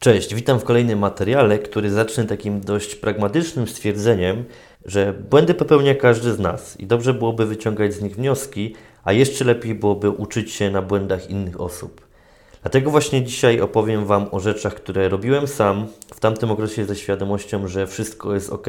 [0.00, 4.44] Cześć, witam w kolejnym materiale, który zacznę takim dość pragmatycznym stwierdzeniem,
[4.84, 8.74] że błędy popełnia każdy z nas i dobrze byłoby wyciągać z nich wnioski,
[9.04, 12.06] a jeszcze lepiej byłoby uczyć się na błędach innych osób.
[12.62, 17.68] Dlatego właśnie dzisiaj opowiem Wam o rzeczach, które robiłem sam w tamtym okresie ze świadomością,
[17.68, 18.66] że wszystko jest ok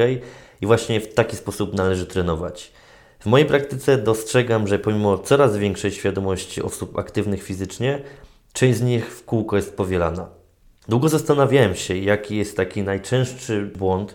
[0.60, 2.72] i właśnie w taki sposób należy trenować.
[3.20, 8.02] W mojej praktyce dostrzegam, że pomimo coraz większej świadomości osób aktywnych fizycznie,
[8.52, 10.41] część z nich w kółko jest powielana.
[10.88, 14.14] Długo zastanawiałem się, jaki jest taki najczęstszy błąd,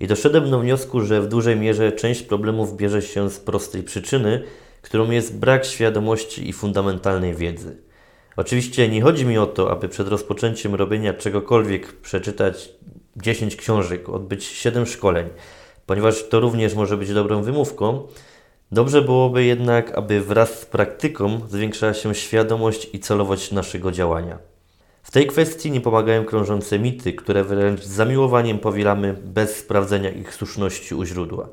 [0.00, 4.42] i doszedłem do wniosku, że w dużej mierze część problemów bierze się z prostej przyczyny,
[4.82, 7.76] którą jest brak świadomości i fundamentalnej wiedzy.
[8.36, 12.68] Oczywiście nie chodzi mi o to, aby przed rozpoczęciem robienia czegokolwiek przeczytać
[13.16, 15.28] 10 książek, odbyć 7 szkoleń,
[15.86, 18.06] ponieważ to również może być dobrą wymówką.
[18.72, 24.55] Dobrze byłoby jednak, aby wraz z praktyką zwiększała się świadomość i celowość naszego działania.
[25.06, 30.34] W tej kwestii nie pomagają krążące mity, które wręcz z zamiłowaniem powielamy bez sprawdzenia ich
[30.34, 31.48] słuszności u źródła.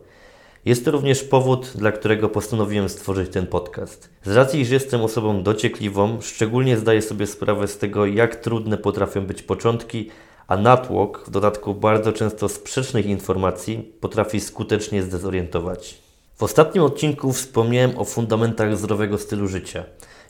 [0.66, 4.10] Jest to również powód, dla którego postanowiłem stworzyć ten podcast.
[4.24, 9.26] Z racji, że jestem osobą dociekliwą, szczególnie zdaję sobie sprawę z tego, jak trudne potrafią
[9.26, 10.10] być początki,
[10.48, 15.98] a natłok, w dodatku bardzo często sprzecznych informacji, potrafi skutecznie zdezorientować.
[16.36, 19.84] W ostatnim odcinku wspomniałem o fundamentach zdrowego stylu życia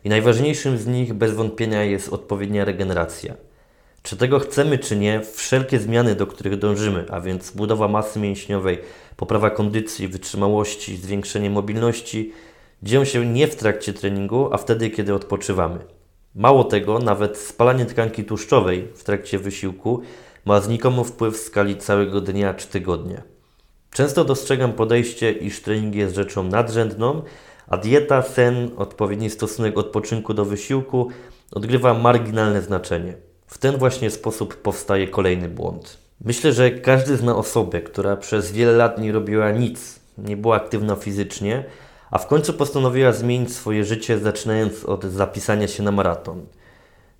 [0.04, 3.34] i najważniejszym z nich bez wątpienia jest odpowiednia regeneracja.
[4.04, 8.80] Czy tego chcemy, czy nie, wszelkie zmiany, do których dążymy, a więc budowa masy mięśniowej,
[9.16, 12.34] poprawa kondycji, wytrzymałości, zwiększenie mobilności,
[12.84, 15.80] dzieją się nie w trakcie treningu, a wtedy, kiedy odpoczywamy.
[16.36, 20.02] Mało tego, nawet spalanie tkanki tłuszczowej w trakcie wysiłku
[20.46, 23.22] ma znikomy wpływ w skali całego dnia czy tygodnia.
[23.92, 27.22] Często dostrzegam podejście, iż trening jest rzeczą nadrzędną,
[27.68, 31.10] a dieta, sen, odpowiedni stosunek odpoczynku do wysiłku
[31.52, 33.14] odgrywa marginalne znaczenie.
[33.48, 35.98] W ten właśnie sposób powstaje kolejny błąd.
[36.22, 40.96] Myślę, że każdy zna osobę, która przez wiele lat nie robiła nic, nie była aktywna
[40.96, 41.66] fizycznie,
[42.12, 46.46] a w końcu postanowiła zmienić swoje życie, zaczynając od zapisania się na maraton.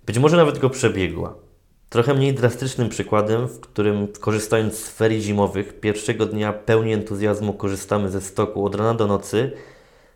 [0.06, 1.34] Być może nawet go przebiegła.
[1.88, 8.10] Trochę mniej drastycznym przykładem, w którym korzystając z ferii zimowych, pierwszego dnia pełni entuzjazmu korzystamy
[8.10, 9.52] ze stoku od rana do nocy,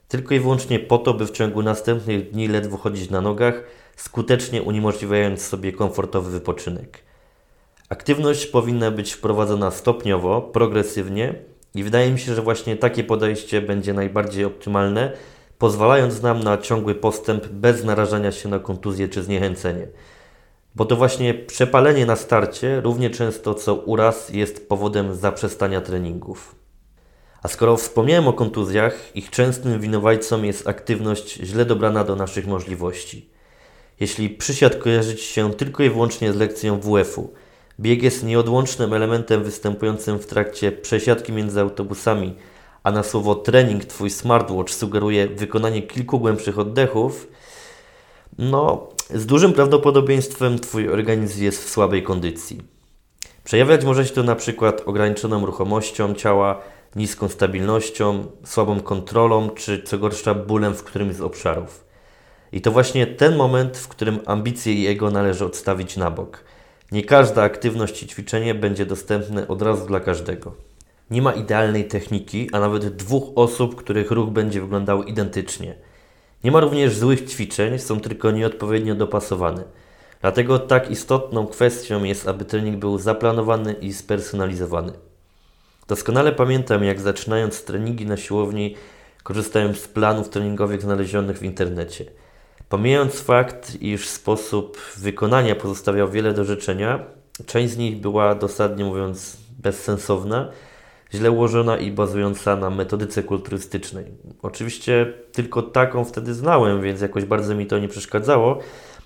[0.08, 3.62] tylko i wyłącznie po to, by w ciągu następnych dni ledwo chodzić na nogach,
[3.96, 7.02] skutecznie uniemożliwiając sobie komfortowy wypoczynek.
[7.88, 11.34] Aktywność powinna być wprowadzona stopniowo, progresywnie
[11.74, 15.12] i wydaje mi się, że właśnie takie podejście będzie najbardziej optymalne,
[15.58, 19.86] pozwalając nam na ciągły postęp bez narażania się na kontuzję czy zniechęcenie.
[20.74, 26.57] Bo to właśnie przepalenie na starcie równie często co uraz jest powodem zaprzestania treningów.
[27.42, 33.28] A skoro wspomniałem o kontuzjach, ich częstym winowajcą jest aktywność źle dobrana do naszych możliwości.
[34.00, 37.32] Jeśli przysiad kojarzy Ci się tylko i wyłącznie z lekcją WF-u,
[37.80, 42.34] bieg jest nieodłącznym elementem występującym w trakcie przesiadki między autobusami,
[42.82, 47.28] a na słowo trening Twój smartwatch sugeruje wykonanie kilku głębszych oddechów,
[48.38, 52.62] no, z dużym prawdopodobieństwem Twój organizm jest w słabej kondycji.
[53.44, 56.60] Przejawiać może się to na przykład ograniczoną ruchomością ciała,
[56.98, 61.84] niską stabilnością, słabą kontrolą, czy co gorsza bólem w którymś z obszarów.
[62.52, 66.44] I to właśnie ten moment, w którym ambicje i ego należy odstawić na bok.
[66.92, 70.54] Nie każda aktywność i ćwiczenie będzie dostępne od razu dla każdego.
[71.10, 75.74] Nie ma idealnej techniki, a nawet dwóch osób, których ruch będzie wyglądał identycznie.
[76.44, 79.64] Nie ma również złych ćwiczeń, są tylko nieodpowiednio dopasowane.
[80.20, 85.07] Dlatego tak istotną kwestią jest, aby trening był zaplanowany i spersonalizowany.
[85.88, 88.74] Doskonale pamiętam, jak zaczynając treningi na siłowni,
[89.22, 92.04] korzystałem z planów treningowych znalezionych w internecie.
[92.68, 97.04] Pomijając fakt, iż sposób wykonania pozostawiał wiele do życzenia,
[97.46, 100.50] część z nich była dosadnie mówiąc bezsensowna,
[101.14, 104.04] źle ułożona i bazująca na metodyce kulturystycznej.
[104.42, 108.58] Oczywiście tylko taką wtedy znałem, więc jakoś bardzo mi to nie przeszkadzało.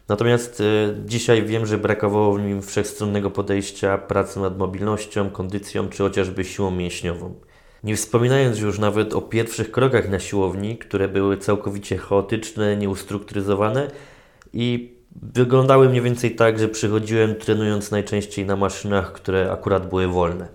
[0.09, 6.03] Natomiast y, dzisiaj wiem, że brakowało w nim wszechstronnego podejścia, pracy nad mobilnością, kondycją czy
[6.03, 7.35] chociażby siłą mięśniową.
[7.85, 13.91] Nie wspominając już nawet o pierwszych krokach na siłowni, które były całkowicie chaotyczne, nieustrukturyzowane
[14.53, 20.49] i wyglądały mniej więcej tak, że przychodziłem trenując najczęściej na maszynach, które akurat były wolne.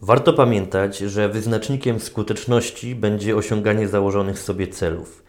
[0.00, 5.23] Warto pamiętać, że wyznacznikiem skuteczności będzie osiąganie założonych sobie celów.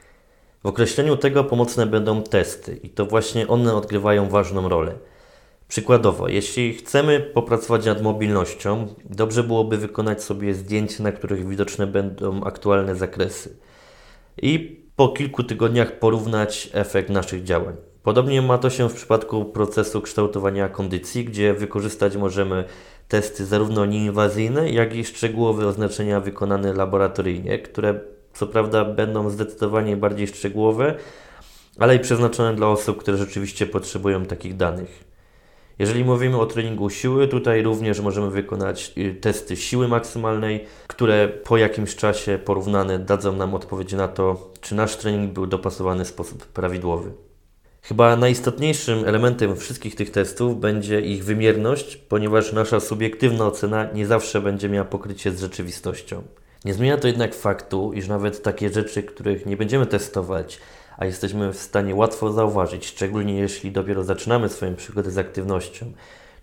[0.63, 4.95] W określeniu tego pomocne będą testy i to właśnie one odgrywają ważną rolę.
[5.67, 12.43] Przykładowo, jeśli chcemy popracować nad mobilnością, dobrze byłoby wykonać sobie zdjęcia, na których widoczne będą
[12.43, 13.57] aktualne zakresy
[14.41, 17.75] i po kilku tygodniach porównać efekt naszych działań.
[18.03, 22.63] Podobnie ma to się w przypadku procesu kształtowania kondycji, gdzie wykorzystać możemy
[23.07, 27.99] testy zarówno nieinwazyjne, jak i szczegółowe oznaczenia wykonane laboratoryjnie, które
[28.35, 30.95] co prawda będą zdecydowanie bardziej szczegółowe,
[31.79, 35.03] ale i przeznaczone dla osób, które rzeczywiście potrzebują takich danych.
[35.79, 41.57] Jeżeli mówimy o treningu siły, tutaj również możemy wykonać y, testy siły maksymalnej, które po
[41.57, 46.45] jakimś czasie porównane dadzą nam odpowiedź na to, czy nasz trening był dopasowany w sposób
[46.45, 47.11] prawidłowy.
[47.81, 54.41] Chyba najistotniejszym elementem wszystkich tych testów będzie ich wymierność, ponieważ nasza subiektywna ocena nie zawsze
[54.41, 56.23] będzie miała pokrycie z rzeczywistością.
[56.65, 60.59] Nie zmienia to jednak faktu, iż nawet takie rzeczy, których nie będziemy testować,
[60.97, 65.85] a jesteśmy w stanie łatwo zauważyć, szczególnie jeśli dopiero zaczynamy swoją przygodę z aktywnością,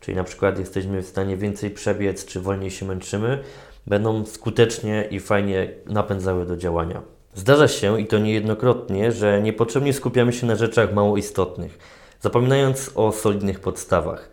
[0.00, 3.38] czyli na przykład jesteśmy w stanie więcej przebiec, czy wolniej się męczymy,
[3.86, 7.02] będą skutecznie i fajnie napędzały do działania.
[7.34, 11.78] Zdarza się, i to niejednokrotnie, że niepotrzebnie skupiamy się na rzeczach mało istotnych,
[12.20, 14.30] zapominając o solidnych podstawach.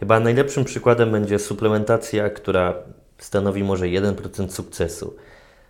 [0.00, 2.74] Chyba najlepszym przykładem będzie suplementacja, która
[3.20, 5.16] stanowi może 1% sukcesu.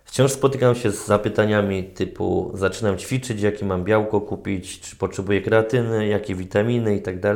[0.05, 6.07] Wciąż spotykam się z zapytaniami typu zaczynam ćwiczyć, jakie mam białko kupić, czy potrzebuję kreatyny,
[6.07, 7.33] jakie witaminy itd.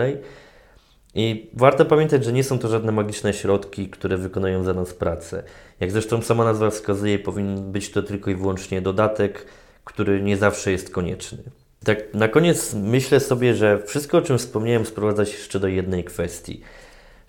[1.15, 5.43] I warto pamiętać, że nie są to żadne magiczne środki, które wykonają za nas pracę.
[5.79, 9.45] Jak zresztą sama nazwa wskazuje, powinien być to tylko i wyłącznie dodatek,
[9.83, 11.43] który nie zawsze jest konieczny.
[11.83, 16.03] Tak na koniec myślę sobie, że wszystko o czym wspomniałem sprowadza się jeszcze do jednej
[16.03, 16.61] kwestii.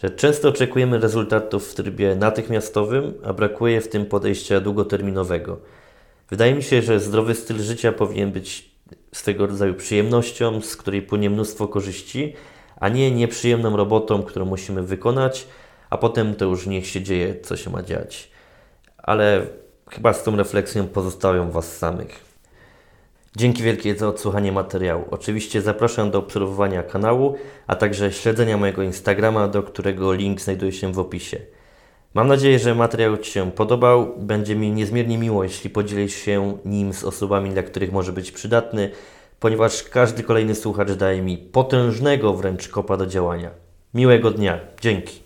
[0.02, 5.58] Że często oczekujemy rezultatów w trybie natychmiastowym, a brakuje w tym podejścia długoterminowego.
[6.30, 8.70] Wydaje mi się, że zdrowy styl życia powinien być
[9.12, 12.34] swego rodzaju przyjemnością, z której płynie mnóstwo korzyści,
[12.80, 15.46] a nie nieprzyjemną robotą, którą musimy wykonać,
[15.90, 18.30] a potem to już niech się dzieje, co się ma dziać.
[18.98, 19.46] Ale
[19.90, 22.35] chyba z tą refleksją pozostawiam Was samych.
[23.36, 25.04] Dzięki wielkie za odsłuchanie materiału.
[25.10, 27.36] Oczywiście zapraszam do obserwowania kanału,
[27.66, 31.38] a także śledzenia mojego Instagrama, do którego link znajduje się w opisie.
[32.14, 34.14] Mam nadzieję, że materiał Ci się podobał.
[34.18, 38.90] Będzie mi niezmiernie miło, jeśli podzielisz się nim z osobami, dla których może być przydatny,
[39.40, 43.50] ponieważ każdy kolejny słuchacz daje mi potężnego wręcz kopa do działania.
[43.94, 44.60] Miłego dnia.
[44.80, 45.25] Dzięki.